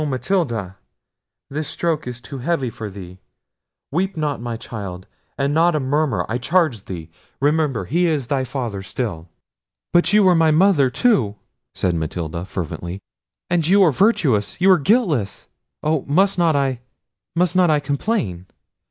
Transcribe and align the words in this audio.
Matilda, 0.03 0.77
this 1.47 1.67
stroke 1.67 2.07
is 2.07 2.21
too 2.21 2.39
heavy 2.39 2.71
for 2.71 2.89
thee! 2.89 3.19
weep 3.91 4.17
not, 4.17 4.41
my 4.41 4.57
child; 4.57 5.05
and 5.37 5.53
not 5.53 5.75
a 5.75 5.79
murmur, 5.79 6.25
I 6.27 6.39
charge 6.39 6.85
thee. 6.85 7.11
Remember, 7.39 7.85
he 7.85 8.07
is 8.07 8.25
thy 8.25 8.43
father 8.43 8.81
still!" 8.81 9.29
"But 9.93 10.11
you 10.11 10.27
are 10.27 10.33
my 10.33 10.49
mother 10.49 10.89
too," 10.89 11.35
said 11.75 11.93
Matilda 11.93 12.45
fervently; 12.45 12.99
"and 13.47 13.67
you 13.67 13.83
are 13.83 13.91
virtuous, 13.91 14.59
you 14.59 14.71
are 14.71 14.79
guiltless!—Oh! 14.79 16.03
must 16.07 16.35
not 16.35 16.55
I, 16.55 16.79
must 17.35 17.55
not 17.55 17.69
I 17.69 17.79
complain?" 17.79 18.47